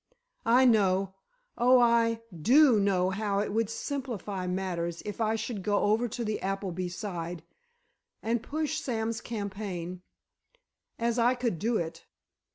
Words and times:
I 0.47 0.65
know—oh, 0.65 1.79
I 1.79 2.21
do 2.35 2.79
know 2.79 3.11
how 3.11 3.37
it 3.37 3.53
would 3.53 3.69
simplify 3.69 4.47
matters 4.47 5.03
if 5.05 5.21
I 5.21 5.35
should 5.35 5.61
go 5.61 5.77
over 5.81 6.07
to 6.07 6.25
the 6.25 6.41
Appleby 6.41 6.87
side—and 6.89 8.41
push 8.41 8.79
Sam's 8.79 9.21
campaign—as 9.21 11.19
I 11.19 11.35
could 11.35 11.59
do 11.59 11.77
it. 11.77 12.07